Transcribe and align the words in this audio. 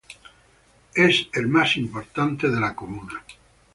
Es 0.95 1.27
el 1.33 1.47
más 1.47 1.77
importante 1.77 2.49
de 2.49 2.59
la 2.59 2.73
comuna. 2.75 3.23